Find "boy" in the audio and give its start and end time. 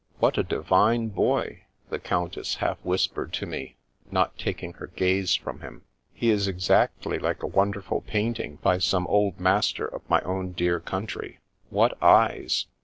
1.09-1.61